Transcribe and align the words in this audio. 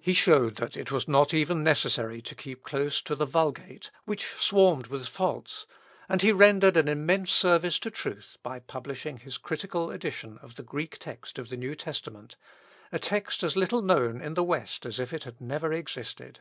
He 0.00 0.12
showed 0.12 0.54
that 0.58 0.76
it 0.76 0.92
was 0.92 1.08
not 1.08 1.34
even 1.34 1.64
necessary 1.64 2.22
to 2.22 2.36
keep 2.36 2.62
close 2.62 3.02
to 3.02 3.16
the 3.16 3.26
Vulgate, 3.26 3.90
which 4.04 4.34
swarmed 4.38 4.86
with 4.86 5.08
faults, 5.08 5.66
and 6.08 6.22
he 6.22 6.30
rendered 6.30 6.76
an 6.76 6.86
immense 6.86 7.32
service 7.32 7.80
to 7.80 7.90
truth, 7.90 8.36
by 8.44 8.60
publishing 8.60 9.16
his 9.16 9.36
critical 9.36 9.90
edition 9.90 10.38
of 10.42 10.54
the 10.54 10.62
Greek 10.62 10.98
text 11.00 11.40
of 11.40 11.48
the 11.48 11.56
New 11.56 11.74
Testament, 11.74 12.36
a 12.92 13.00
text 13.00 13.42
as 13.42 13.56
little 13.56 13.82
known 13.82 14.20
in 14.22 14.34
the 14.34 14.44
West 14.44 14.86
as 14.86 15.00
if 15.00 15.12
it 15.12 15.40
never 15.40 15.72
had 15.72 15.78
existed. 15.80 16.38